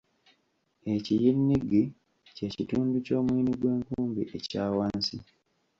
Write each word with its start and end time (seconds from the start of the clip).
Ekiyiniggi 0.93 1.83
kye 2.35 2.47
kitundu 2.55 2.97
ky’omuyini 3.05 3.53
gw’enkumbi 3.59 4.21
ekya 4.37 4.63
wansi. 4.75 5.17